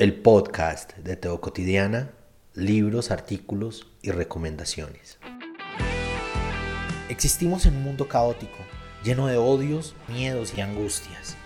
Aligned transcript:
el 0.00 0.14
podcast 0.14 0.96
de 0.96 1.14
Teo 1.14 1.42
Cotidiana, 1.42 2.12
libros, 2.54 3.10
artículos 3.10 3.86
y 4.00 4.10
recomendaciones. 4.12 5.18
Existimos 7.10 7.66
en 7.66 7.76
un 7.76 7.82
mundo 7.82 8.08
caótico, 8.08 8.56
lleno 9.04 9.26
de 9.26 9.36
odios, 9.36 9.94
miedos 10.08 10.54
y 10.56 10.62
angustias. 10.62 11.36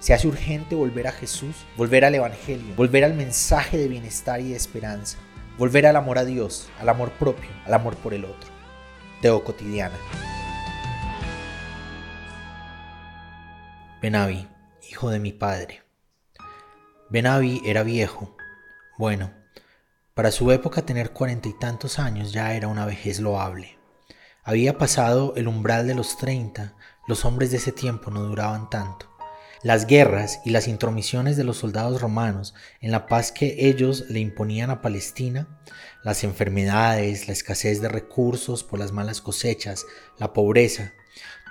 Se 0.00 0.14
hace 0.14 0.26
urgente 0.26 0.74
volver 0.74 1.06
a 1.06 1.12
Jesús, 1.12 1.54
volver 1.76 2.04
al 2.04 2.16
Evangelio, 2.16 2.74
volver 2.74 3.04
al 3.04 3.14
mensaje 3.14 3.78
de 3.78 3.86
bienestar 3.86 4.40
y 4.40 4.48
de 4.48 4.56
esperanza, 4.56 5.16
volver 5.56 5.86
al 5.86 5.94
amor 5.94 6.18
a 6.18 6.24
Dios, 6.24 6.68
al 6.80 6.88
amor 6.88 7.12
propio, 7.12 7.50
al 7.66 7.74
amor 7.74 7.94
por 7.98 8.14
el 8.14 8.24
otro. 8.24 8.50
Teo 9.22 9.44
Cotidiana. 9.44 9.96
Benavi, 14.02 14.48
hijo 14.90 15.08
de 15.08 15.20
mi 15.20 15.30
padre. 15.30 15.85
Benavi 17.08 17.62
era 17.64 17.84
viejo. 17.84 18.36
Bueno, 18.98 19.32
para 20.14 20.32
su 20.32 20.50
época 20.50 20.82
tener 20.82 21.12
cuarenta 21.12 21.48
y 21.48 21.52
tantos 21.52 22.00
años 22.00 22.32
ya 22.32 22.54
era 22.54 22.66
una 22.66 22.84
vejez 22.84 23.20
loable. 23.20 23.78
Había 24.42 24.76
pasado 24.76 25.32
el 25.36 25.46
umbral 25.46 25.86
de 25.86 25.94
los 25.94 26.18
treinta, 26.18 26.74
los 27.06 27.24
hombres 27.24 27.52
de 27.52 27.58
ese 27.58 27.70
tiempo 27.70 28.10
no 28.10 28.22
duraban 28.24 28.68
tanto. 28.70 29.08
Las 29.62 29.86
guerras 29.86 30.40
y 30.44 30.50
las 30.50 30.66
intromisiones 30.66 31.36
de 31.36 31.44
los 31.44 31.58
soldados 31.58 32.00
romanos 32.00 32.54
en 32.80 32.90
la 32.90 33.06
paz 33.06 33.30
que 33.30 33.68
ellos 33.68 34.06
le 34.08 34.18
imponían 34.18 34.70
a 34.70 34.82
Palestina, 34.82 35.60
las 36.02 36.24
enfermedades, 36.24 37.28
la 37.28 37.34
escasez 37.34 37.80
de 37.80 37.88
recursos 37.88 38.64
por 38.64 38.80
las 38.80 38.90
malas 38.90 39.20
cosechas, 39.20 39.86
la 40.18 40.32
pobreza, 40.32 40.92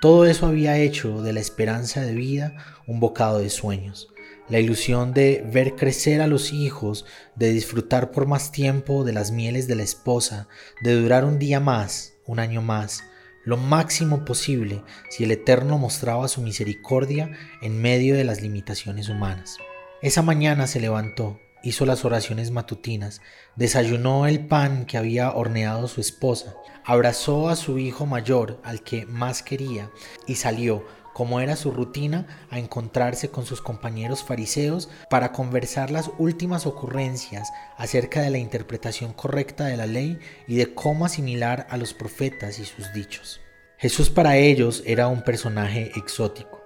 todo 0.02 0.26
eso 0.26 0.46
había 0.46 0.76
hecho 0.76 1.22
de 1.22 1.32
la 1.32 1.40
esperanza 1.40 2.02
de 2.02 2.12
vida 2.12 2.82
un 2.86 3.00
bocado 3.00 3.38
de 3.38 3.48
sueños 3.48 4.12
la 4.48 4.60
ilusión 4.60 5.12
de 5.12 5.44
ver 5.52 5.74
crecer 5.74 6.20
a 6.20 6.26
los 6.26 6.52
hijos, 6.52 7.04
de 7.34 7.52
disfrutar 7.52 8.10
por 8.10 8.26
más 8.26 8.52
tiempo 8.52 9.04
de 9.04 9.12
las 9.12 9.30
mieles 9.30 9.66
de 9.66 9.74
la 9.74 9.82
esposa, 9.82 10.48
de 10.82 10.94
durar 10.94 11.24
un 11.24 11.38
día 11.38 11.60
más, 11.60 12.14
un 12.26 12.38
año 12.38 12.62
más, 12.62 13.02
lo 13.44 13.56
máximo 13.56 14.24
posible 14.24 14.82
si 15.08 15.24
el 15.24 15.30
Eterno 15.30 15.78
mostraba 15.78 16.28
su 16.28 16.42
misericordia 16.42 17.30
en 17.62 17.80
medio 17.80 18.16
de 18.16 18.24
las 18.24 18.42
limitaciones 18.42 19.08
humanas. 19.08 19.58
Esa 20.02 20.22
mañana 20.22 20.66
se 20.66 20.80
levantó, 20.80 21.40
hizo 21.62 21.86
las 21.86 22.04
oraciones 22.04 22.50
matutinas, 22.50 23.20
desayunó 23.54 24.26
el 24.26 24.46
pan 24.46 24.84
que 24.84 24.98
había 24.98 25.32
horneado 25.32 25.88
su 25.88 26.00
esposa, 26.00 26.54
abrazó 26.84 27.48
a 27.48 27.56
su 27.56 27.78
hijo 27.78 28.04
mayor, 28.04 28.60
al 28.62 28.82
que 28.82 29.06
más 29.06 29.42
quería, 29.42 29.90
y 30.26 30.34
salió 30.36 30.84
como 31.16 31.40
era 31.40 31.56
su 31.56 31.70
rutina, 31.70 32.26
a 32.50 32.58
encontrarse 32.58 33.30
con 33.30 33.46
sus 33.46 33.62
compañeros 33.62 34.22
fariseos 34.22 34.90
para 35.08 35.32
conversar 35.32 35.90
las 35.90 36.10
últimas 36.18 36.66
ocurrencias 36.66 37.48
acerca 37.78 38.20
de 38.20 38.28
la 38.28 38.36
interpretación 38.36 39.14
correcta 39.14 39.64
de 39.64 39.78
la 39.78 39.86
ley 39.86 40.18
y 40.46 40.56
de 40.56 40.74
cómo 40.74 41.06
asimilar 41.06 41.66
a 41.70 41.78
los 41.78 41.94
profetas 41.94 42.58
y 42.58 42.66
sus 42.66 42.92
dichos. 42.92 43.40
Jesús 43.78 44.10
para 44.10 44.36
ellos 44.36 44.82
era 44.84 45.08
un 45.08 45.22
personaje 45.22 45.90
exótico. 45.96 46.60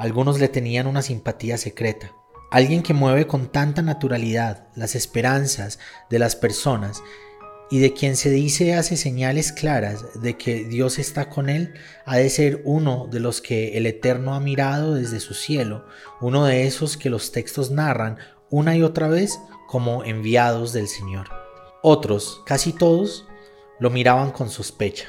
Algunos 0.00 0.40
le 0.40 0.48
tenían 0.48 0.88
una 0.88 1.02
simpatía 1.02 1.56
secreta. 1.56 2.10
Alguien 2.50 2.82
que 2.82 2.94
mueve 2.94 3.28
con 3.28 3.52
tanta 3.52 3.82
naturalidad 3.82 4.66
las 4.74 4.96
esperanzas 4.96 5.78
de 6.10 6.18
las 6.18 6.34
personas 6.34 7.04
y 7.72 7.78
de 7.78 7.94
quien 7.94 8.16
se 8.18 8.28
dice 8.28 8.74
hace 8.74 8.98
señales 8.98 9.50
claras 9.50 10.04
de 10.20 10.36
que 10.36 10.64
Dios 10.64 10.98
está 10.98 11.30
con 11.30 11.48
él, 11.48 11.72
ha 12.04 12.18
de 12.18 12.28
ser 12.28 12.60
uno 12.66 13.08
de 13.10 13.18
los 13.18 13.40
que 13.40 13.78
el 13.78 13.86
Eterno 13.86 14.34
ha 14.34 14.40
mirado 14.40 14.94
desde 14.94 15.20
su 15.20 15.32
cielo, 15.32 15.86
uno 16.20 16.44
de 16.44 16.66
esos 16.66 16.98
que 16.98 17.08
los 17.08 17.32
textos 17.32 17.70
narran 17.70 18.18
una 18.50 18.76
y 18.76 18.82
otra 18.82 19.08
vez 19.08 19.40
como 19.68 20.04
enviados 20.04 20.74
del 20.74 20.86
Señor. 20.86 21.30
Otros, 21.82 22.42
casi 22.44 22.74
todos, 22.74 23.26
lo 23.80 23.88
miraban 23.88 24.32
con 24.32 24.50
sospecha. 24.50 25.06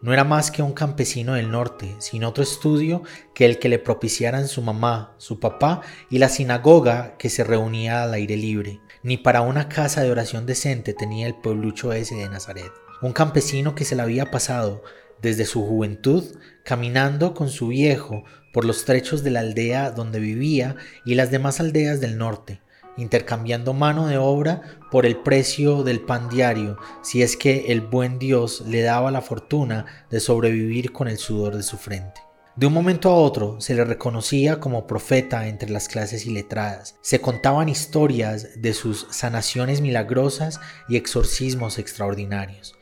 No 0.00 0.12
era 0.12 0.22
más 0.22 0.52
que 0.52 0.62
un 0.62 0.72
campesino 0.72 1.34
del 1.34 1.50
norte, 1.50 1.96
sin 1.98 2.22
otro 2.22 2.44
estudio 2.44 3.02
que 3.34 3.44
el 3.44 3.58
que 3.58 3.68
le 3.68 3.80
propiciaran 3.80 4.46
su 4.46 4.62
mamá, 4.62 5.14
su 5.18 5.40
papá 5.40 5.82
y 6.08 6.18
la 6.18 6.28
sinagoga 6.28 7.16
que 7.18 7.28
se 7.30 7.42
reunía 7.42 8.04
al 8.04 8.14
aire 8.14 8.36
libre. 8.36 8.80
Ni 9.02 9.16
para 9.16 9.40
una 9.40 9.68
casa 9.68 10.02
de 10.02 10.12
oración 10.12 10.46
decente 10.46 10.94
tenía 10.94 11.26
el 11.26 11.34
pueblucho 11.34 11.92
ese 11.92 12.14
de 12.14 12.28
Nazaret. 12.28 12.70
Un 13.02 13.12
campesino 13.12 13.74
que 13.74 13.84
se 13.84 13.96
la 13.96 14.04
había 14.04 14.30
pasado 14.30 14.82
desde 15.20 15.44
su 15.46 15.66
juventud 15.66 16.24
caminando 16.64 17.34
con 17.34 17.48
su 17.48 17.68
viejo 17.68 18.24
por 18.52 18.64
los 18.64 18.84
trechos 18.84 19.24
de 19.24 19.30
la 19.30 19.40
aldea 19.40 19.90
donde 19.90 20.20
vivía 20.20 20.76
y 21.04 21.16
las 21.16 21.30
demás 21.30 21.60
aldeas 21.60 22.00
del 22.00 22.18
norte, 22.18 22.60
intercambiando 22.98 23.72
mano 23.72 24.08
de 24.08 24.18
obra 24.18 24.80
por 24.90 25.06
el 25.06 25.16
precio 25.16 25.84
del 25.84 26.00
pan 26.00 26.28
diario, 26.28 26.76
si 27.02 27.22
es 27.22 27.36
que 27.36 27.72
el 27.72 27.80
buen 27.80 28.18
Dios 28.18 28.64
le 28.66 28.82
daba 28.82 29.10
la 29.10 29.22
fortuna 29.22 29.86
de 30.10 30.20
sobrevivir 30.20 30.92
con 30.92 31.08
el 31.08 31.16
sudor 31.16 31.56
de 31.56 31.62
su 31.62 31.78
frente. 31.78 32.20
De 32.56 32.66
un 32.66 32.72
momento 32.72 33.08
a 33.08 33.14
otro 33.14 33.60
se 33.60 33.74
le 33.74 33.84
reconocía 33.84 34.58
como 34.58 34.88
profeta 34.88 35.46
entre 35.46 35.70
las 35.70 35.86
clases 35.86 36.26
iletradas. 36.26 36.96
Se 37.02 37.20
contaban 37.20 37.68
historias 37.68 38.60
de 38.60 38.74
sus 38.74 39.06
sanaciones 39.10 39.80
milagrosas 39.80 40.58
y 40.88 40.96
exorcismos 40.96 41.78
extraordinarios. 41.78 42.74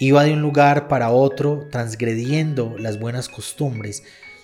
Iba 0.00 0.24
de 0.24 0.32
un 0.32 0.42
lugar 0.42 0.88
para 0.88 1.10
otro 1.10 1.68
transgrediendo 1.70 2.74
las 2.76 2.98
buenas 2.98 3.28
costumbres 3.28 4.02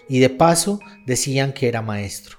y 0.08 0.20
de 0.20 0.30
paso 0.30 0.78
decían 1.06 1.52
que 1.52 1.66
era 1.66 1.82
maestro. 1.82 2.37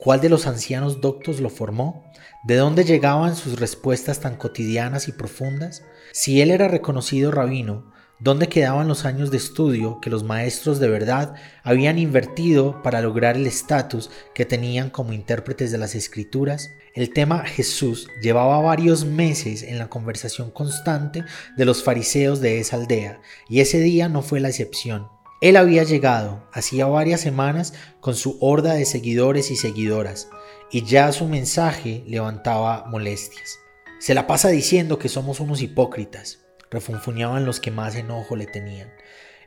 ¿Cuál 0.00 0.20
de 0.22 0.30
los 0.30 0.46
ancianos 0.46 1.02
doctos 1.02 1.40
lo 1.40 1.50
formó? 1.50 2.10
¿De 2.42 2.56
dónde 2.56 2.84
llegaban 2.84 3.36
sus 3.36 3.60
respuestas 3.60 4.20
tan 4.20 4.36
cotidianas 4.36 5.08
y 5.08 5.12
profundas? 5.12 5.82
Si 6.12 6.40
él 6.40 6.50
era 6.50 6.68
reconocido 6.68 7.30
rabino, 7.30 7.92
¿Dónde 8.22 8.50
quedaban 8.50 8.86
los 8.86 9.06
años 9.06 9.30
de 9.30 9.38
estudio 9.38 9.98
que 10.02 10.10
los 10.10 10.24
maestros 10.24 10.78
de 10.78 10.90
verdad 10.90 11.32
habían 11.62 11.98
invertido 11.98 12.82
para 12.82 13.00
lograr 13.00 13.36
el 13.36 13.46
estatus 13.46 14.10
que 14.34 14.44
tenían 14.44 14.90
como 14.90 15.14
intérpretes 15.14 15.72
de 15.72 15.78
las 15.78 15.94
escrituras? 15.94 16.68
El 16.94 17.14
tema 17.14 17.46
Jesús 17.46 18.08
llevaba 18.20 18.60
varios 18.60 19.06
meses 19.06 19.62
en 19.62 19.78
la 19.78 19.88
conversación 19.88 20.50
constante 20.50 21.24
de 21.56 21.64
los 21.64 21.82
fariseos 21.82 22.42
de 22.42 22.60
esa 22.60 22.76
aldea, 22.76 23.22
y 23.48 23.60
ese 23.60 23.80
día 23.80 24.10
no 24.10 24.20
fue 24.20 24.40
la 24.40 24.50
excepción. 24.50 25.08
Él 25.40 25.56
había 25.56 25.84
llegado 25.84 26.46
hacía 26.52 26.86
varias 26.86 27.22
semanas 27.22 27.72
con 28.00 28.14
su 28.14 28.36
horda 28.40 28.74
de 28.74 28.84
seguidores 28.84 29.50
y 29.50 29.56
seguidoras, 29.56 30.28
y 30.70 30.84
ya 30.84 31.10
su 31.12 31.26
mensaje 31.26 32.04
levantaba 32.06 32.84
molestias. 32.88 33.58
Se 34.00 34.14
la 34.14 34.26
pasa 34.26 34.48
diciendo 34.48 34.98
que 34.98 35.08
somos 35.08 35.40
unos 35.40 35.62
hipócritas, 35.62 36.40
refunfuñaban 36.70 37.46
los 37.46 37.58
que 37.58 37.70
más 37.70 37.96
enojo 37.96 38.36
le 38.36 38.46
tenían. 38.46 38.92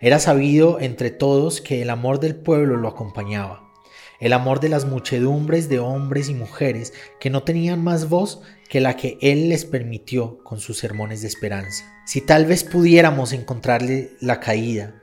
Era 0.01 0.17
sabido 0.17 0.79
entre 0.79 1.11
todos 1.11 1.61
que 1.61 1.83
el 1.83 1.91
amor 1.91 2.19
del 2.19 2.35
pueblo 2.35 2.75
lo 2.75 2.87
acompañaba, 2.87 3.71
el 4.19 4.33
amor 4.33 4.61
de 4.61 4.69
las 4.69 4.85
muchedumbres 4.85 5.69
de 5.69 5.77
hombres 5.77 6.27
y 6.27 6.33
mujeres 6.33 6.93
que 7.19 7.29
no 7.29 7.43
tenían 7.43 7.83
más 7.83 8.09
voz 8.09 8.41
que 8.67 8.81
la 8.81 8.97
que 8.97 9.19
él 9.21 9.49
les 9.49 9.63
permitió 9.65 10.43
con 10.43 10.59
sus 10.59 10.79
sermones 10.79 11.21
de 11.21 11.27
esperanza. 11.27 11.85
Si 12.07 12.19
tal 12.19 12.47
vez 12.47 12.63
pudiéramos 12.63 13.31
encontrarle 13.31 14.11
la 14.19 14.39
caída, 14.39 14.95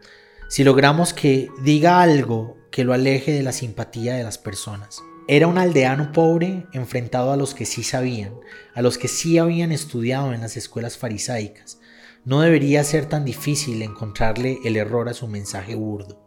si 0.50 0.64
logramos 0.64 1.14
que 1.14 1.48
diga 1.62 2.02
algo 2.02 2.58
que 2.72 2.82
lo 2.82 2.92
aleje 2.92 3.30
de 3.30 3.44
la 3.44 3.52
simpatía 3.52 4.14
de 4.14 4.24
las 4.24 4.36
personas. 4.36 5.00
Era 5.28 5.46
un 5.46 5.58
aldeano 5.58 6.10
pobre 6.10 6.66
enfrentado 6.72 7.30
a 7.30 7.36
los 7.36 7.54
que 7.54 7.64
sí 7.64 7.84
sabían, 7.84 8.34
a 8.74 8.82
los 8.82 8.98
que 8.98 9.06
sí 9.06 9.38
habían 9.38 9.70
estudiado 9.70 10.34
en 10.34 10.40
las 10.40 10.56
escuelas 10.56 10.98
farisaicas, 10.98 11.78
no 12.24 12.40
debería 12.40 12.82
ser 12.82 13.06
tan 13.06 13.24
difícil 13.24 13.80
encontrarle 13.80 14.58
el 14.64 14.76
error 14.76 15.08
a 15.08 15.14
su 15.14 15.28
mensaje 15.28 15.76
burdo. 15.76 16.20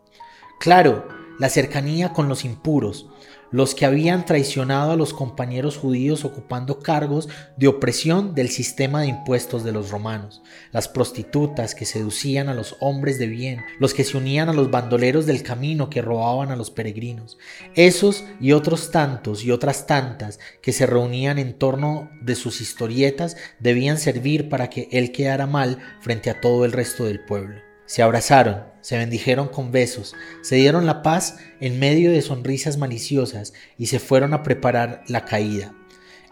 Claro, 0.57 1.05
la 1.37 1.49
cercanía 1.49 2.13
con 2.13 2.29
los 2.29 2.45
impuros, 2.45 3.09
los 3.53 3.75
que 3.75 3.85
habían 3.85 4.25
traicionado 4.25 4.91
a 4.91 4.95
los 4.95 5.13
compañeros 5.13 5.77
judíos 5.77 6.25
ocupando 6.25 6.79
cargos 6.79 7.29
de 7.55 7.67
opresión 7.67 8.33
del 8.33 8.49
sistema 8.49 9.01
de 9.01 9.07
impuestos 9.07 9.63
de 9.63 9.71
los 9.71 9.91
romanos, 9.91 10.41
las 10.71 10.87
prostitutas 10.87 11.75
que 11.75 11.85
seducían 11.85 12.49
a 12.49 12.55
los 12.55 12.75
hombres 12.79 13.19
de 13.19 13.27
bien, 13.27 13.61
los 13.79 13.93
que 13.93 14.03
se 14.03 14.17
unían 14.17 14.49
a 14.49 14.53
los 14.53 14.71
bandoleros 14.71 15.27
del 15.27 15.43
camino 15.43 15.89
que 15.91 16.01
robaban 16.01 16.49
a 16.49 16.55
los 16.55 16.71
peregrinos, 16.71 17.37
esos 17.75 18.25
y 18.41 18.53
otros 18.53 18.89
tantos 18.89 19.43
y 19.43 19.51
otras 19.51 19.85
tantas 19.85 20.39
que 20.63 20.73
se 20.73 20.87
reunían 20.87 21.37
en 21.37 21.53
torno 21.53 22.09
de 22.21 22.33
sus 22.33 22.59
historietas 22.59 23.37
debían 23.59 23.99
servir 23.99 24.49
para 24.49 24.71
que 24.71 24.89
él 24.91 25.11
quedara 25.11 25.45
mal 25.45 25.77
frente 26.01 26.31
a 26.31 26.41
todo 26.41 26.65
el 26.65 26.71
resto 26.71 27.05
del 27.05 27.23
pueblo. 27.23 27.72
Se 27.85 28.01
abrazaron, 28.01 28.63
se 28.81 28.97
bendijeron 28.97 29.47
con 29.47 29.71
besos, 29.71 30.15
se 30.41 30.55
dieron 30.55 30.85
la 30.85 31.03
paz 31.03 31.37
en 31.59 31.79
medio 31.79 32.11
de 32.11 32.21
sonrisas 32.21 32.77
maliciosas 32.77 33.53
y 33.77 33.87
se 33.87 33.99
fueron 33.99 34.33
a 34.33 34.43
preparar 34.43 35.03
la 35.07 35.25
caída. 35.25 35.73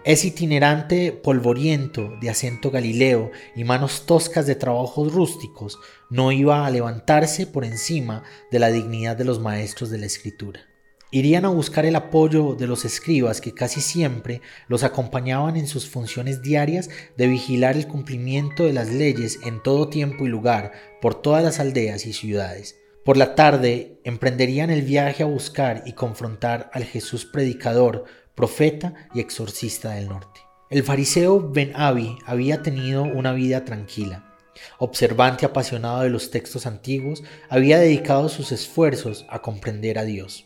Ese 0.03 0.29
itinerante 0.29 1.11
polvoriento 1.11 2.17
de 2.19 2.31
acento 2.31 2.71
galileo 2.71 3.29
y 3.55 3.63
manos 3.63 4.07
toscas 4.07 4.47
de 4.47 4.55
trabajos 4.55 5.13
rústicos 5.13 5.77
no 6.09 6.31
iba 6.31 6.65
a 6.65 6.71
levantarse 6.71 7.45
por 7.45 7.65
encima 7.65 8.23
de 8.49 8.57
la 8.57 8.69
dignidad 8.69 9.15
de 9.15 9.25
los 9.25 9.39
maestros 9.39 9.91
de 9.91 9.99
la 9.99 10.07
escritura. 10.07 10.70
Irían 11.13 11.43
a 11.43 11.49
buscar 11.49 11.85
el 11.85 11.97
apoyo 11.97 12.55
de 12.55 12.67
los 12.67 12.85
escribas 12.85 13.41
que 13.41 13.53
casi 13.53 13.81
siempre 13.81 14.41
los 14.69 14.83
acompañaban 14.83 15.57
en 15.57 15.67
sus 15.67 15.89
funciones 15.89 16.41
diarias 16.41 16.89
de 17.17 17.27
vigilar 17.27 17.75
el 17.75 17.85
cumplimiento 17.85 18.63
de 18.63 18.71
las 18.71 18.89
leyes 18.89 19.39
en 19.43 19.61
todo 19.61 19.89
tiempo 19.89 20.25
y 20.25 20.29
lugar 20.29 20.71
por 21.01 21.15
todas 21.15 21.43
las 21.43 21.59
aldeas 21.59 22.05
y 22.05 22.13
ciudades. 22.13 22.77
Por 23.03 23.17
la 23.17 23.35
tarde 23.35 23.99
emprenderían 24.05 24.69
el 24.69 24.83
viaje 24.83 25.23
a 25.23 25.25
buscar 25.25 25.83
y 25.85 25.93
confrontar 25.93 26.69
al 26.71 26.85
Jesús 26.85 27.25
predicador, 27.25 28.05
profeta 28.33 28.93
y 29.13 29.19
exorcista 29.19 29.91
del 29.91 30.07
norte. 30.07 30.39
El 30.69 30.83
fariseo 30.83 31.51
Ben 31.51 31.73
Abi 31.75 32.15
había 32.25 32.61
tenido 32.61 33.03
una 33.03 33.33
vida 33.33 33.65
tranquila. 33.65 34.33
Observante 34.77 35.45
apasionado 35.45 36.03
de 36.03 36.09
los 36.09 36.31
textos 36.31 36.65
antiguos, 36.65 37.21
había 37.49 37.79
dedicado 37.79 38.29
sus 38.29 38.53
esfuerzos 38.53 39.25
a 39.27 39.41
comprender 39.41 39.99
a 39.99 40.05
Dios. 40.05 40.45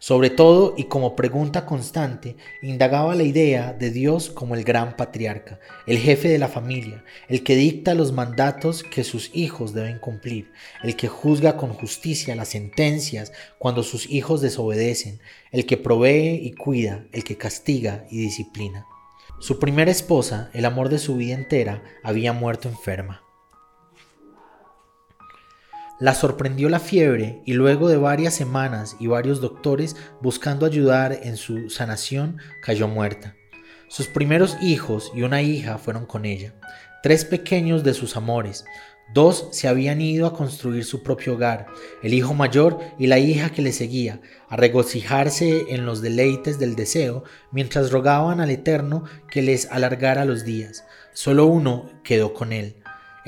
Sobre 0.00 0.30
todo 0.30 0.74
y 0.76 0.84
como 0.84 1.16
pregunta 1.16 1.66
constante, 1.66 2.36
indagaba 2.62 3.16
la 3.16 3.24
idea 3.24 3.72
de 3.72 3.90
Dios 3.90 4.30
como 4.30 4.54
el 4.54 4.62
gran 4.62 4.96
patriarca, 4.96 5.58
el 5.88 5.98
jefe 5.98 6.28
de 6.28 6.38
la 6.38 6.46
familia, 6.46 7.04
el 7.28 7.42
que 7.42 7.56
dicta 7.56 7.96
los 7.96 8.12
mandatos 8.12 8.84
que 8.84 9.02
sus 9.02 9.30
hijos 9.34 9.74
deben 9.74 9.98
cumplir, 9.98 10.52
el 10.84 10.94
que 10.94 11.08
juzga 11.08 11.56
con 11.56 11.74
justicia 11.74 12.36
las 12.36 12.48
sentencias 12.48 13.32
cuando 13.58 13.82
sus 13.82 14.08
hijos 14.08 14.40
desobedecen, 14.40 15.18
el 15.50 15.66
que 15.66 15.76
provee 15.76 16.40
y 16.44 16.52
cuida, 16.52 17.04
el 17.10 17.24
que 17.24 17.36
castiga 17.36 18.06
y 18.08 18.18
disciplina. 18.18 18.86
Su 19.40 19.58
primera 19.58 19.90
esposa, 19.90 20.48
el 20.54 20.64
amor 20.64 20.90
de 20.90 21.00
su 21.00 21.16
vida 21.16 21.34
entera, 21.34 21.82
había 22.04 22.32
muerto 22.32 22.68
enferma. 22.68 23.27
La 26.00 26.14
sorprendió 26.14 26.68
la 26.68 26.78
fiebre 26.78 27.42
y 27.44 27.54
luego 27.54 27.88
de 27.88 27.96
varias 27.96 28.32
semanas 28.32 28.94
y 29.00 29.08
varios 29.08 29.40
doctores 29.40 29.96
buscando 30.22 30.64
ayudar 30.64 31.18
en 31.24 31.36
su 31.36 31.70
sanación, 31.70 32.38
cayó 32.62 32.86
muerta. 32.86 33.34
Sus 33.88 34.06
primeros 34.06 34.56
hijos 34.62 35.10
y 35.12 35.22
una 35.22 35.42
hija 35.42 35.76
fueron 35.76 36.06
con 36.06 36.24
ella, 36.24 36.54
tres 37.02 37.24
pequeños 37.24 37.82
de 37.82 37.94
sus 37.94 38.16
amores. 38.16 38.64
Dos 39.12 39.48
se 39.50 39.66
habían 39.66 40.00
ido 40.00 40.26
a 40.26 40.34
construir 40.34 40.84
su 40.84 41.02
propio 41.02 41.34
hogar, 41.34 41.66
el 42.02 42.14
hijo 42.14 42.32
mayor 42.32 42.78
y 42.98 43.08
la 43.08 43.18
hija 43.18 43.50
que 43.50 43.62
le 43.62 43.72
seguía, 43.72 44.20
a 44.48 44.56
regocijarse 44.56 45.64
en 45.70 45.84
los 45.84 46.00
deleites 46.00 46.60
del 46.60 46.76
deseo, 46.76 47.24
mientras 47.50 47.90
rogaban 47.90 48.40
al 48.40 48.50
Eterno 48.50 49.02
que 49.28 49.42
les 49.42 49.66
alargara 49.72 50.24
los 50.26 50.44
días. 50.44 50.84
Solo 51.12 51.46
uno 51.46 51.90
quedó 52.04 52.34
con 52.34 52.52
él, 52.52 52.76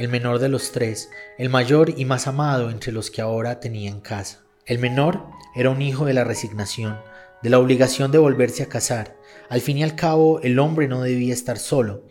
el 0.00 0.08
menor 0.08 0.38
de 0.38 0.48
los 0.48 0.72
tres, 0.72 1.10
el 1.36 1.50
mayor 1.50 1.92
y 1.94 2.06
más 2.06 2.26
amado 2.26 2.70
entre 2.70 2.90
los 2.90 3.10
que 3.10 3.20
ahora 3.20 3.60
tenía 3.60 3.90
en 3.90 4.00
casa. 4.00 4.42
El 4.64 4.78
menor 4.78 5.26
era 5.54 5.68
un 5.68 5.82
hijo 5.82 6.06
de 6.06 6.14
la 6.14 6.24
resignación, 6.24 6.98
de 7.42 7.50
la 7.50 7.58
obligación 7.58 8.10
de 8.10 8.16
volverse 8.16 8.62
a 8.62 8.68
casar. 8.70 9.14
Al 9.50 9.60
fin 9.60 9.76
y 9.76 9.82
al 9.82 9.96
cabo, 9.96 10.40
el 10.40 10.58
hombre 10.58 10.88
no 10.88 11.02
debía 11.02 11.34
estar 11.34 11.58
solo. 11.58 12.06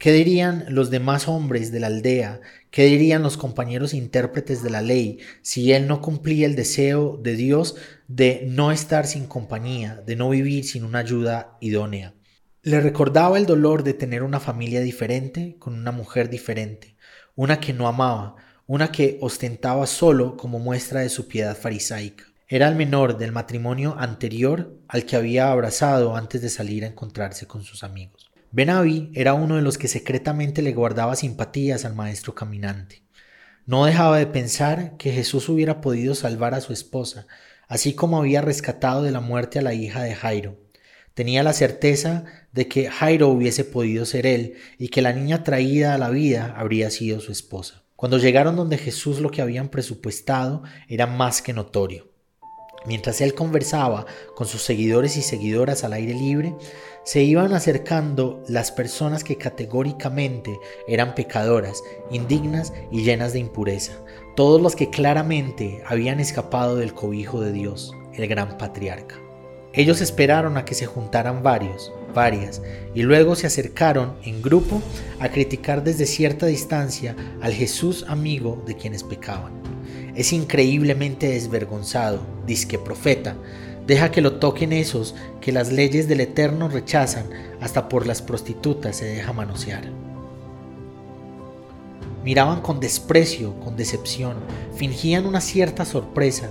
¿Qué 0.00 0.10
dirían 0.10 0.64
los 0.68 0.90
demás 0.90 1.28
hombres 1.28 1.70
de 1.70 1.78
la 1.78 1.86
aldea? 1.86 2.40
¿Qué 2.72 2.86
dirían 2.86 3.22
los 3.22 3.36
compañeros 3.36 3.94
intérpretes 3.94 4.64
de 4.64 4.70
la 4.70 4.82
ley 4.82 5.20
si 5.40 5.72
él 5.72 5.86
no 5.86 6.00
cumplía 6.00 6.44
el 6.44 6.56
deseo 6.56 7.20
de 7.22 7.36
Dios 7.36 7.76
de 8.08 8.46
no 8.48 8.72
estar 8.72 9.06
sin 9.06 9.26
compañía, 9.26 10.02
de 10.04 10.16
no 10.16 10.28
vivir 10.30 10.64
sin 10.64 10.82
una 10.82 10.98
ayuda 10.98 11.56
idónea? 11.60 12.14
Le 12.62 12.80
recordaba 12.80 13.38
el 13.38 13.46
dolor 13.46 13.84
de 13.84 13.94
tener 13.94 14.24
una 14.24 14.40
familia 14.40 14.80
diferente 14.80 15.54
con 15.60 15.74
una 15.74 15.92
mujer 15.92 16.30
diferente, 16.30 16.96
una 17.38 17.60
que 17.60 17.72
no 17.72 17.86
amaba, 17.86 18.34
una 18.66 18.90
que 18.90 19.16
ostentaba 19.20 19.86
solo 19.86 20.36
como 20.36 20.58
muestra 20.58 21.02
de 21.02 21.08
su 21.08 21.28
piedad 21.28 21.56
farisaica. 21.56 22.24
Era 22.48 22.66
el 22.66 22.74
menor 22.74 23.16
del 23.16 23.30
matrimonio 23.30 23.94
anterior 23.96 24.76
al 24.88 25.04
que 25.04 25.14
había 25.14 25.52
abrazado 25.52 26.16
antes 26.16 26.42
de 26.42 26.48
salir 26.48 26.82
a 26.82 26.88
encontrarse 26.88 27.46
con 27.46 27.62
sus 27.62 27.84
amigos. 27.84 28.28
Benaví 28.50 29.12
era 29.14 29.34
uno 29.34 29.54
de 29.54 29.62
los 29.62 29.78
que 29.78 29.86
secretamente 29.86 30.62
le 30.62 30.72
guardaba 30.72 31.14
simpatías 31.14 31.84
al 31.84 31.94
maestro 31.94 32.34
caminante. 32.34 33.04
No 33.66 33.84
dejaba 33.84 34.18
de 34.18 34.26
pensar 34.26 34.96
que 34.96 35.12
Jesús 35.12 35.48
hubiera 35.48 35.80
podido 35.80 36.16
salvar 36.16 36.54
a 36.54 36.60
su 36.60 36.72
esposa, 36.72 37.28
así 37.68 37.92
como 37.92 38.18
había 38.18 38.40
rescatado 38.40 39.04
de 39.04 39.12
la 39.12 39.20
muerte 39.20 39.60
a 39.60 39.62
la 39.62 39.74
hija 39.74 40.02
de 40.02 40.16
Jairo. 40.16 40.56
Tenía 41.18 41.42
la 41.42 41.52
certeza 41.52 42.26
de 42.52 42.68
que 42.68 42.88
Jairo 42.88 43.26
hubiese 43.26 43.64
podido 43.64 44.06
ser 44.06 44.24
él 44.24 44.54
y 44.78 44.86
que 44.86 45.02
la 45.02 45.12
niña 45.12 45.42
traída 45.42 45.92
a 45.92 45.98
la 45.98 46.10
vida 46.10 46.54
habría 46.56 46.92
sido 46.92 47.18
su 47.20 47.32
esposa. 47.32 47.82
Cuando 47.96 48.18
llegaron 48.18 48.54
donde 48.54 48.78
Jesús 48.78 49.18
lo 49.18 49.32
que 49.32 49.42
habían 49.42 49.68
presupuestado 49.68 50.62
era 50.86 51.08
más 51.08 51.42
que 51.42 51.52
notorio. 51.52 52.12
Mientras 52.86 53.20
él 53.20 53.34
conversaba 53.34 54.06
con 54.36 54.46
sus 54.46 54.62
seguidores 54.62 55.16
y 55.16 55.22
seguidoras 55.22 55.82
al 55.82 55.94
aire 55.94 56.14
libre, 56.14 56.54
se 57.04 57.20
iban 57.24 57.52
acercando 57.52 58.44
las 58.46 58.70
personas 58.70 59.24
que 59.24 59.34
categóricamente 59.34 60.56
eran 60.86 61.16
pecadoras, 61.16 61.82
indignas 62.12 62.72
y 62.92 63.02
llenas 63.02 63.32
de 63.32 63.40
impureza, 63.40 63.94
todos 64.36 64.62
los 64.62 64.76
que 64.76 64.88
claramente 64.88 65.82
habían 65.84 66.20
escapado 66.20 66.76
del 66.76 66.94
cobijo 66.94 67.40
de 67.40 67.50
Dios, 67.50 67.90
el 68.14 68.28
gran 68.28 68.56
patriarca. 68.56 69.27
Ellos 69.72 70.00
esperaron 70.00 70.56
a 70.56 70.64
que 70.64 70.74
se 70.74 70.86
juntaran 70.86 71.42
varios, 71.42 71.92
varias, 72.14 72.62
y 72.94 73.02
luego 73.02 73.36
se 73.36 73.46
acercaron 73.46 74.14
en 74.24 74.42
grupo 74.42 74.82
a 75.20 75.28
criticar 75.28 75.84
desde 75.84 76.06
cierta 76.06 76.46
distancia 76.46 77.14
al 77.40 77.52
Jesús 77.52 78.04
amigo 78.08 78.62
de 78.66 78.76
quienes 78.76 79.02
pecaban. 79.02 79.52
Es 80.14 80.32
increíblemente 80.32 81.28
desvergonzado, 81.28 82.20
disque 82.46 82.78
profeta, 82.78 83.36
deja 83.86 84.10
que 84.10 84.20
lo 84.20 84.34
toquen 84.34 84.72
esos 84.72 85.14
que 85.40 85.52
las 85.52 85.70
leyes 85.70 86.08
del 86.08 86.20
Eterno 86.20 86.68
rechazan, 86.68 87.26
hasta 87.60 87.88
por 87.88 88.06
las 88.06 88.22
prostitutas 88.22 88.96
se 88.96 89.04
deja 89.04 89.32
manosear. 89.32 89.84
Miraban 92.24 92.60
con 92.62 92.80
desprecio, 92.80 93.58
con 93.60 93.76
decepción, 93.76 94.34
fingían 94.74 95.24
una 95.24 95.40
cierta 95.40 95.84
sorpresa, 95.84 96.50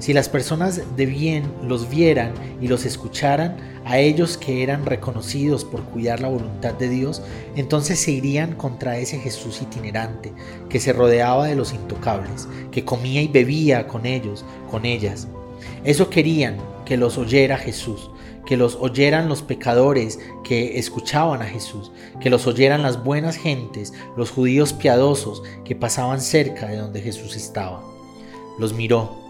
si 0.00 0.14
las 0.14 0.30
personas 0.30 0.82
de 0.96 1.06
bien 1.06 1.44
los 1.62 1.90
vieran 1.90 2.32
y 2.60 2.68
los 2.68 2.86
escucharan, 2.86 3.56
a 3.84 3.98
ellos 3.98 4.38
que 4.38 4.62
eran 4.62 4.86
reconocidos 4.86 5.64
por 5.64 5.82
cuidar 5.84 6.20
la 6.20 6.28
voluntad 6.28 6.72
de 6.74 6.88
Dios, 6.88 7.22
entonces 7.54 7.98
se 7.98 8.10
irían 8.10 8.54
contra 8.54 8.98
ese 8.98 9.18
Jesús 9.18 9.60
itinerante, 9.60 10.32
que 10.70 10.80
se 10.80 10.94
rodeaba 10.94 11.46
de 11.46 11.54
los 11.54 11.74
intocables, 11.74 12.48
que 12.72 12.84
comía 12.84 13.20
y 13.20 13.28
bebía 13.28 13.86
con 13.86 14.06
ellos, 14.06 14.44
con 14.70 14.86
ellas. 14.86 15.28
Eso 15.84 16.08
querían 16.08 16.56
que 16.86 16.96
los 16.96 17.18
oyera 17.18 17.58
Jesús, 17.58 18.10
que 18.46 18.56
los 18.56 18.76
oyeran 18.76 19.28
los 19.28 19.42
pecadores 19.42 20.18
que 20.44 20.78
escuchaban 20.78 21.42
a 21.42 21.46
Jesús, 21.46 21.92
que 22.20 22.30
los 22.30 22.46
oyeran 22.46 22.82
las 22.82 23.04
buenas 23.04 23.36
gentes, 23.36 23.92
los 24.16 24.30
judíos 24.30 24.72
piadosos 24.72 25.42
que 25.64 25.76
pasaban 25.76 26.22
cerca 26.22 26.68
de 26.68 26.76
donde 26.76 27.02
Jesús 27.02 27.36
estaba. 27.36 27.82
Los 28.58 28.72
miró 28.72 29.29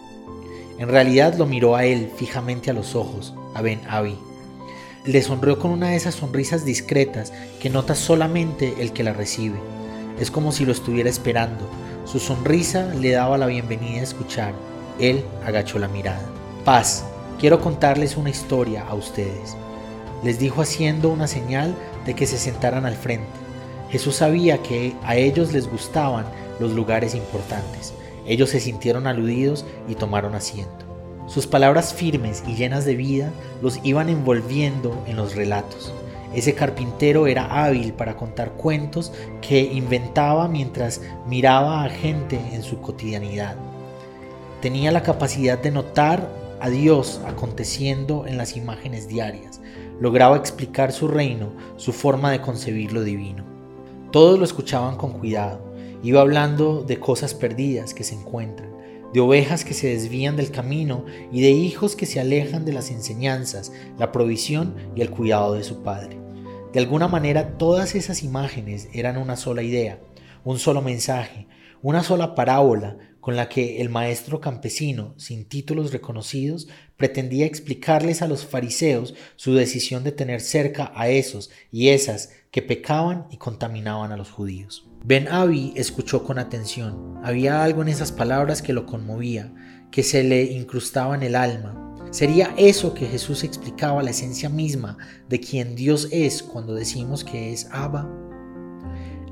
en 0.80 0.88
realidad 0.88 1.34
lo 1.34 1.44
miró 1.44 1.76
a 1.76 1.84
él 1.84 2.10
fijamente 2.16 2.70
a 2.70 2.72
los 2.72 2.94
ojos, 2.94 3.34
a 3.52 3.60
Ben 3.60 3.82
Abi. 3.86 4.16
Le 5.04 5.20
sonrió 5.20 5.58
con 5.58 5.72
una 5.72 5.90
de 5.90 5.96
esas 5.96 6.14
sonrisas 6.14 6.64
discretas 6.64 7.34
que 7.60 7.68
nota 7.68 7.94
solamente 7.94 8.76
el 8.78 8.94
que 8.94 9.02
la 9.02 9.12
recibe. 9.12 9.58
Es 10.18 10.30
como 10.30 10.52
si 10.52 10.64
lo 10.64 10.72
estuviera 10.72 11.10
esperando. 11.10 11.68
Su 12.06 12.18
sonrisa 12.18 12.94
le 12.94 13.10
daba 13.10 13.36
la 13.36 13.44
bienvenida 13.44 14.00
a 14.00 14.04
escuchar. 14.04 14.54
Él 14.98 15.22
agachó 15.44 15.78
la 15.78 15.88
mirada. 15.88 16.26
Paz, 16.64 17.04
quiero 17.38 17.60
contarles 17.60 18.16
una 18.16 18.30
historia 18.30 18.86
a 18.88 18.94
ustedes. 18.94 19.58
Les 20.24 20.38
dijo 20.38 20.62
haciendo 20.62 21.10
una 21.10 21.26
señal 21.26 21.74
de 22.06 22.14
que 22.14 22.26
se 22.26 22.38
sentaran 22.38 22.86
al 22.86 22.96
frente. 22.96 23.28
Jesús 23.90 24.16
sabía 24.16 24.62
que 24.62 24.94
a 25.02 25.16
ellos 25.16 25.52
les 25.52 25.70
gustaban 25.70 26.24
los 26.58 26.72
lugares 26.72 27.14
importantes. 27.14 27.92
Ellos 28.26 28.50
se 28.50 28.60
sintieron 28.60 29.06
aludidos 29.06 29.64
y 29.88 29.94
tomaron 29.94 30.34
asiento. 30.34 30.90
Sus 31.26 31.46
palabras 31.46 31.94
firmes 31.94 32.42
y 32.46 32.56
llenas 32.56 32.84
de 32.84 32.96
vida 32.96 33.30
los 33.62 33.78
iban 33.84 34.08
envolviendo 34.08 35.04
en 35.06 35.16
los 35.16 35.36
relatos. 35.36 35.92
Ese 36.34 36.54
carpintero 36.54 37.26
era 37.26 37.64
hábil 37.64 37.92
para 37.92 38.16
contar 38.16 38.52
cuentos 38.52 39.12
que 39.40 39.60
inventaba 39.60 40.48
mientras 40.48 41.00
miraba 41.26 41.84
a 41.84 41.88
gente 41.88 42.40
en 42.52 42.62
su 42.62 42.80
cotidianidad. 42.80 43.56
Tenía 44.60 44.92
la 44.92 45.02
capacidad 45.02 45.58
de 45.58 45.70
notar 45.70 46.28
a 46.60 46.68
Dios 46.68 47.20
aconteciendo 47.26 48.26
en 48.26 48.36
las 48.36 48.56
imágenes 48.56 49.08
diarias. 49.08 49.60
Lograba 50.00 50.36
explicar 50.36 50.92
su 50.92 51.08
reino, 51.08 51.52
su 51.76 51.92
forma 51.92 52.30
de 52.30 52.40
concebir 52.40 52.92
lo 52.92 53.02
divino. 53.02 53.44
Todos 54.10 54.38
lo 54.38 54.44
escuchaban 54.44 54.96
con 54.96 55.12
cuidado 55.12 55.69
Iba 56.02 56.20
hablando 56.22 56.82
de 56.82 56.98
cosas 56.98 57.34
perdidas 57.34 57.92
que 57.92 58.04
se 58.04 58.14
encuentran, 58.14 58.70
de 59.12 59.20
ovejas 59.20 59.64
que 59.64 59.74
se 59.74 59.88
desvían 59.88 60.36
del 60.36 60.50
camino 60.50 61.04
y 61.30 61.42
de 61.42 61.50
hijos 61.50 61.96
que 61.96 62.06
se 62.06 62.20
alejan 62.20 62.64
de 62.64 62.72
las 62.72 62.90
enseñanzas, 62.90 63.72
la 63.98 64.12
provisión 64.12 64.74
y 64.96 65.02
el 65.02 65.10
cuidado 65.10 65.54
de 65.54 65.64
su 65.64 65.82
padre. 65.82 66.18
De 66.72 66.78
alguna 66.78 67.08
manera 67.08 67.58
todas 67.58 67.94
esas 67.94 68.22
imágenes 68.22 68.88
eran 68.94 69.18
una 69.18 69.36
sola 69.36 69.62
idea, 69.62 69.98
un 70.44 70.58
solo 70.58 70.80
mensaje, 70.80 71.48
una 71.82 72.02
sola 72.02 72.34
parábola 72.34 72.96
con 73.20 73.36
la 73.36 73.48
que 73.48 73.80
el 73.80 73.88
maestro 73.88 74.40
campesino, 74.40 75.14
sin 75.18 75.44
títulos 75.44 75.92
reconocidos, 75.92 76.68
pretendía 76.96 77.46
explicarles 77.46 78.22
a 78.22 78.28
los 78.28 78.46
fariseos 78.46 79.14
su 79.36 79.54
decisión 79.54 80.04
de 80.04 80.12
tener 80.12 80.40
cerca 80.40 80.92
a 80.94 81.08
esos 81.08 81.50
y 81.70 81.88
esas 81.88 82.30
que 82.50 82.62
pecaban 82.62 83.26
y 83.30 83.36
contaminaban 83.36 84.12
a 84.12 84.16
los 84.16 84.30
judíos. 84.30 84.86
Ben 85.04 85.28
Abi 85.28 85.72
escuchó 85.76 86.24
con 86.24 86.38
atención. 86.38 87.18
Había 87.22 87.62
algo 87.64 87.82
en 87.82 87.88
esas 87.88 88.12
palabras 88.12 88.60
que 88.60 88.72
lo 88.72 88.86
conmovía, 88.86 89.52
que 89.90 90.02
se 90.02 90.24
le 90.24 90.42
incrustaba 90.44 91.14
en 91.14 91.22
el 91.22 91.36
alma. 91.36 91.86
¿Sería 92.10 92.52
eso 92.56 92.92
que 92.92 93.06
Jesús 93.06 93.44
explicaba 93.44 94.02
la 94.02 94.10
esencia 94.10 94.48
misma 94.48 94.98
de 95.28 95.40
quien 95.40 95.76
Dios 95.76 96.08
es 96.10 96.42
cuando 96.42 96.74
decimos 96.74 97.24
que 97.24 97.52
es 97.52 97.68
Abba? 97.70 98.29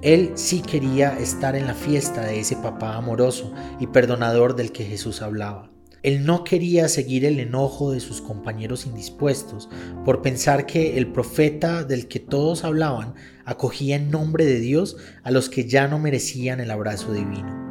Él 0.01 0.31
sí 0.35 0.63
quería 0.63 1.19
estar 1.19 1.57
en 1.57 1.67
la 1.67 1.75
fiesta 1.75 2.25
de 2.25 2.39
ese 2.39 2.55
papá 2.55 2.95
amoroso 2.95 3.53
y 3.81 3.89
perdonador 3.89 4.55
del 4.55 4.71
que 4.71 4.85
Jesús 4.85 5.23
hablaba. 5.23 5.73
Él 6.05 6.25
no 6.25 6.45
quería 6.45 6.89
seguir 6.89 7.25
el 7.25 7.41
enojo 7.41 7.91
de 7.91 7.99
sus 7.99 8.21
compañeros 8.21 8.87
indispuestos 8.87 9.69
por 10.05 10.23
pensar 10.23 10.67
que 10.67 10.97
el 10.99 11.11
profeta 11.11 11.83
del 11.83 12.07
que 12.07 12.21
todos 12.21 12.63
hablaban 12.63 13.15
acogía 13.45 13.97
en 13.97 14.13
nombre 14.13 14.45
de 14.45 14.61
Dios 14.61 14.97
a 15.25 15.33
los 15.33 15.49
que 15.49 15.69
ya 15.69 15.89
no 15.89 15.99
merecían 15.99 16.61
el 16.61 16.71
abrazo 16.71 17.13
divino. 17.13 17.67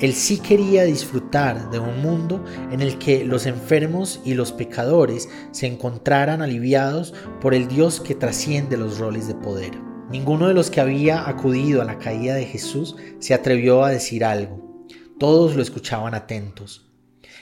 Él 0.00 0.14
sí 0.14 0.38
quería 0.38 0.84
disfrutar 0.84 1.70
de 1.70 1.78
un 1.78 2.00
mundo 2.00 2.42
en 2.70 2.80
el 2.80 2.96
que 2.96 3.24
los 3.24 3.44
enfermos 3.44 4.20
y 4.24 4.32
los 4.32 4.52
pecadores 4.52 5.28
se 5.50 5.66
encontraran 5.66 6.40
aliviados 6.40 7.12
por 7.42 7.52
el 7.52 7.68
Dios 7.68 8.00
que 8.00 8.14
trasciende 8.14 8.78
los 8.78 8.98
roles 8.98 9.28
de 9.28 9.34
poder. 9.34 9.85
Ninguno 10.10 10.46
de 10.46 10.54
los 10.54 10.70
que 10.70 10.80
había 10.80 11.28
acudido 11.28 11.82
a 11.82 11.84
la 11.84 11.98
caída 11.98 12.34
de 12.34 12.46
Jesús 12.46 12.94
se 13.18 13.34
atrevió 13.34 13.84
a 13.84 13.90
decir 13.90 14.24
algo. 14.24 14.86
Todos 15.18 15.56
lo 15.56 15.62
escuchaban 15.62 16.14
atentos. 16.14 16.92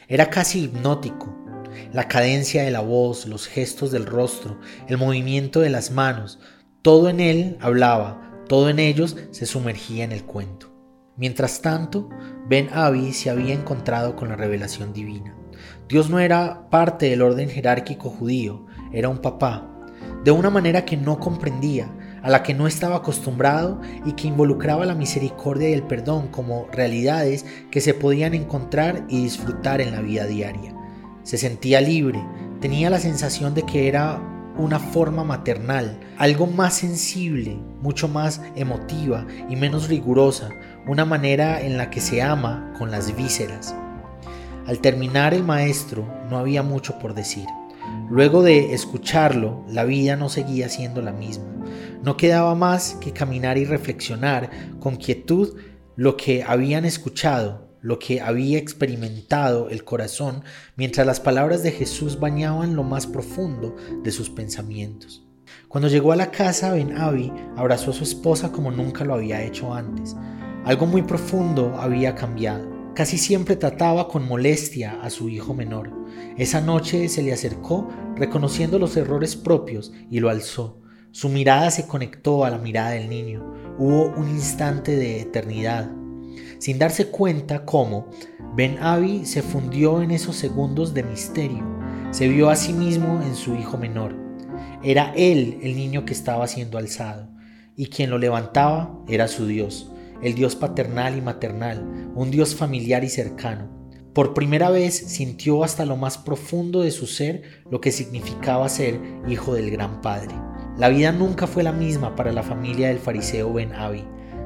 Era 0.08 0.30
casi 0.30 0.64
hipnótico. 0.64 1.36
La 1.92 2.08
cadencia 2.08 2.62
de 2.62 2.70
la 2.70 2.80
voz, 2.80 3.26
los 3.26 3.46
gestos 3.46 3.90
del 3.90 4.06
rostro, 4.06 4.58
el 4.88 4.96
movimiento 4.96 5.60
de 5.60 5.70
las 5.70 5.90
manos, 5.90 6.38
todo 6.80 7.08
en 7.10 7.20
él 7.20 7.58
hablaba, 7.60 8.42
todo 8.48 8.70
en 8.70 8.78
ellos 8.78 9.16
se 9.30 9.44
sumergía 9.44 10.04
en 10.04 10.12
el 10.12 10.24
cuento. 10.24 10.72
Mientras 11.16 11.60
tanto, 11.60 12.08
Ben 12.48 12.70
Abi 12.72 13.12
se 13.12 13.28
había 13.28 13.54
encontrado 13.54 14.16
con 14.16 14.28
la 14.28 14.36
revelación 14.36 14.92
divina. 14.92 15.36
Dios 15.88 16.08
no 16.08 16.18
era 16.18 16.68
parte 16.70 17.10
del 17.10 17.22
orden 17.22 17.48
jerárquico 17.48 18.08
judío, 18.08 18.66
era 18.92 19.08
un 19.08 19.18
papá, 19.18 19.70
de 20.24 20.30
una 20.30 20.50
manera 20.50 20.84
que 20.84 20.96
no 20.96 21.18
comprendía, 21.20 21.88
a 22.24 22.30
la 22.30 22.42
que 22.42 22.54
no 22.54 22.66
estaba 22.66 22.96
acostumbrado 22.96 23.80
y 24.06 24.12
que 24.12 24.28
involucraba 24.28 24.86
la 24.86 24.94
misericordia 24.94 25.68
y 25.68 25.74
el 25.74 25.82
perdón 25.82 26.28
como 26.28 26.66
realidades 26.72 27.44
que 27.70 27.82
se 27.82 27.92
podían 27.92 28.32
encontrar 28.32 29.04
y 29.08 29.22
disfrutar 29.22 29.82
en 29.82 29.92
la 29.92 30.00
vida 30.00 30.26
diaria. 30.26 30.74
Se 31.22 31.36
sentía 31.36 31.82
libre, 31.82 32.24
tenía 32.60 32.88
la 32.88 32.98
sensación 32.98 33.54
de 33.54 33.64
que 33.64 33.88
era 33.88 34.20
una 34.56 34.78
forma 34.78 35.22
maternal, 35.22 36.00
algo 36.16 36.46
más 36.46 36.74
sensible, 36.74 37.58
mucho 37.82 38.08
más 38.08 38.40
emotiva 38.56 39.26
y 39.50 39.56
menos 39.56 39.88
rigurosa, 39.88 40.48
una 40.86 41.04
manera 41.04 41.60
en 41.60 41.76
la 41.76 41.90
que 41.90 42.00
se 42.00 42.22
ama 42.22 42.72
con 42.78 42.90
las 42.90 43.14
vísceras. 43.14 43.74
Al 44.66 44.78
terminar 44.78 45.34
el 45.34 45.44
maestro 45.44 46.08
no 46.30 46.38
había 46.38 46.62
mucho 46.62 46.98
por 46.98 47.12
decir. 47.12 47.46
Luego 48.08 48.42
de 48.42 48.72
escucharlo, 48.72 49.62
la 49.68 49.84
vida 49.84 50.16
no 50.16 50.30
seguía 50.30 50.70
siendo 50.70 51.02
la 51.02 51.12
misma. 51.12 51.44
No 52.04 52.18
quedaba 52.18 52.54
más 52.54 52.98
que 53.00 53.14
caminar 53.14 53.56
y 53.56 53.64
reflexionar 53.64 54.50
con 54.78 54.96
quietud 54.96 55.56
lo 55.96 56.18
que 56.18 56.42
habían 56.42 56.84
escuchado, 56.84 57.70
lo 57.80 57.98
que 57.98 58.20
había 58.20 58.58
experimentado 58.58 59.70
el 59.70 59.84
corazón 59.84 60.44
mientras 60.76 61.06
las 61.06 61.18
palabras 61.18 61.62
de 61.62 61.70
Jesús 61.72 62.20
bañaban 62.20 62.76
lo 62.76 62.82
más 62.82 63.06
profundo 63.06 63.74
de 64.02 64.10
sus 64.10 64.28
pensamientos. 64.28 65.26
Cuando 65.66 65.88
llegó 65.88 66.12
a 66.12 66.16
la 66.16 66.30
casa, 66.30 66.74
Ben 66.74 66.94
Abi 66.98 67.32
abrazó 67.56 67.92
a 67.92 67.94
su 67.94 68.04
esposa 68.04 68.52
como 68.52 68.70
nunca 68.70 69.02
lo 69.06 69.14
había 69.14 69.42
hecho 69.42 69.72
antes. 69.72 70.14
Algo 70.66 70.84
muy 70.84 71.00
profundo 71.00 71.74
había 71.80 72.14
cambiado. 72.14 72.68
Casi 72.94 73.16
siempre 73.16 73.56
trataba 73.56 74.08
con 74.08 74.28
molestia 74.28 75.00
a 75.00 75.08
su 75.08 75.30
hijo 75.30 75.54
menor. 75.54 75.90
Esa 76.36 76.60
noche 76.60 77.08
se 77.08 77.22
le 77.22 77.32
acercó 77.32 77.88
reconociendo 78.14 78.78
los 78.78 78.94
errores 78.98 79.36
propios 79.36 79.90
y 80.10 80.20
lo 80.20 80.28
alzó. 80.28 80.83
Su 81.14 81.28
mirada 81.28 81.70
se 81.70 81.86
conectó 81.86 82.44
a 82.44 82.50
la 82.50 82.58
mirada 82.58 82.90
del 82.90 83.08
niño. 83.08 83.40
Hubo 83.78 84.06
un 84.16 84.30
instante 84.30 84.96
de 84.96 85.20
eternidad. 85.20 85.88
Sin 86.58 86.76
darse 86.76 87.06
cuenta 87.06 87.64
cómo, 87.64 88.08
Ben 88.56 88.80
Abi 88.80 89.24
se 89.24 89.40
fundió 89.40 90.02
en 90.02 90.10
esos 90.10 90.34
segundos 90.34 90.92
de 90.92 91.04
misterio. 91.04 91.64
Se 92.10 92.26
vio 92.26 92.50
a 92.50 92.56
sí 92.56 92.72
mismo 92.72 93.22
en 93.22 93.36
su 93.36 93.54
hijo 93.54 93.78
menor. 93.78 94.16
Era 94.82 95.12
él 95.14 95.60
el 95.62 95.76
niño 95.76 96.04
que 96.04 96.12
estaba 96.12 96.48
siendo 96.48 96.78
alzado, 96.78 97.28
y 97.76 97.86
quien 97.86 98.10
lo 98.10 98.18
levantaba 98.18 98.98
era 99.06 99.28
su 99.28 99.46
Dios, 99.46 99.92
el 100.20 100.34
Dios 100.34 100.56
paternal 100.56 101.16
y 101.16 101.20
maternal, 101.20 102.10
un 102.16 102.32
Dios 102.32 102.56
familiar 102.56 103.04
y 103.04 103.08
cercano. 103.08 103.83
Por 104.14 104.32
primera 104.32 104.70
vez 104.70 104.94
sintió 104.94 105.64
hasta 105.64 105.84
lo 105.84 105.96
más 105.96 106.18
profundo 106.18 106.82
de 106.82 106.92
su 106.92 107.08
ser 107.08 107.42
lo 107.68 107.80
que 107.80 107.90
significaba 107.90 108.68
ser 108.68 109.00
hijo 109.26 109.54
del 109.54 109.72
gran 109.72 110.00
Padre. 110.02 110.36
La 110.78 110.88
vida 110.88 111.10
nunca 111.10 111.48
fue 111.48 111.64
la 111.64 111.72
misma 111.72 112.14
para 112.14 112.32
la 112.32 112.44
familia 112.44 112.88
del 112.88 113.00
fariseo 113.00 113.52
Ben 113.52 113.72
Abi. 113.72 114.04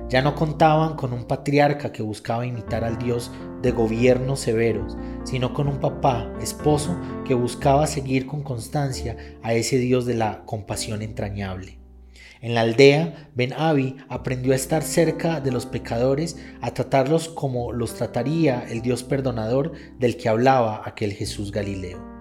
Ya 0.09 0.23
no 0.23 0.35
contaban 0.35 0.97
con 0.97 1.13
un 1.13 1.25
patriarca 1.25 1.93
que 1.93 2.03
buscaba 2.03 2.47
imitar 2.47 2.83
al 2.83 2.99
Dios 2.99 3.31
de 3.61 3.73
gobiernos 3.73 4.41
severos, 4.41 4.97
sino 5.25 5.53
con 5.53 5.69
un 5.69 5.81
papá, 5.81 6.33
esposo, 6.41 6.99
que 7.27 7.35
buscaba 7.35 7.87
seguir 7.87 8.27
con 8.27 8.43
constancia 8.43 9.19
a 9.43 9.53
ese 9.53 9.77
Dios 9.77 10.07
de 10.07 10.15
la 10.15 10.47
compasión 10.47 11.03
entrañable. 11.03 11.78
En 12.41 12.55
la 12.55 12.61
aldea, 12.61 13.31
Ben 13.35 13.53
Abi 13.53 13.97
aprendió 14.09 14.53
a 14.53 14.57
estar 14.57 14.83
cerca 14.83 15.41
de 15.41 15.51
los 15.51 15.67
pecadores, 15.67 16.37
a 16.61 16.73
tratarlos 16.73 17.29
como 17.29 17.73
los 17.73 17.95
trataría 17.95 18.65
el 18.69 18.81
Dios 18.81 19.03
perdonador 19.03 19.73
del 19.99 20.17
que 20.17 20.29
hablaba 20.29 20.83
aquel 20.85 21.13
Jesús 21.13 21.51
Galileo. 21.51 22.19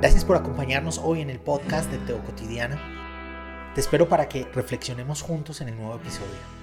Gracias 0.00 0.24
por 0.24 0.36
acompañarnos 0.36 0.98
hoy 0.98 1.20
en 1.20 1.28
el 1.28 1.40
podcast 1.40 1.90
de 1.90 1.98
Teo 1.98 2.24
Cotidiana. 2.24 2.80
Te 3.74 3.82
espero 3.82 4.08
para 4.08 4.30
que 4.30 4.46
reflexionemos 4.54 5.20
juntos 5.20 5.60
en 5.60 5.68
el 5.68 5.76
nuevo 5.76 5.96
episodio. 5.96 6.59